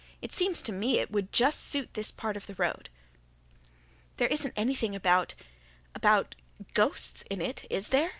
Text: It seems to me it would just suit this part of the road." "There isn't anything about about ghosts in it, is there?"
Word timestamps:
It 0.19 0.33
seems 0.33 0.63
to 0.63 0.71
me 0.71 0.97
it 0.97 1.11
would 1.11 1.31
just 1.31 1.59
suit 1.61 1.93
this 1.93 2.11
part 2.11 2.35
of 2.35 2.47
the 2.47 2.55
road." 2.55 2.89
"There 4.17 4.29
isn't 4.29 4.55
anything 4.55 4.95
about 4.95 5.35
about 5.93 6.33
ghosts 6.73 7.21
in 7.29 7.39
it, 7.39 7.67
is 7.69 7.89
there?" 7.89 8.09